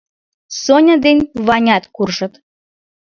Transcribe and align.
Соня 0.61 0.95
ден 1.05 1.17
Ванят 1.47 1.83
куржыт. 1.95 2.33